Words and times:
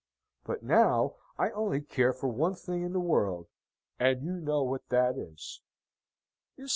But 0.45 0.63
now, 0.63 1.17
I 1.37 1.51
only 1.51 1.79
care 1.79 2.11
for 2.11 2.27
one 2.27 2.55
thing 2.55 2.81
in 2.81 2.91
the 2.91 2.99
world, 2.99 3.49
and 3.99 4.23
you 4.23 4.31
know 4.31 4.63
what 4.63 4.89
that 4.89 5.15
is." 5.15 5.61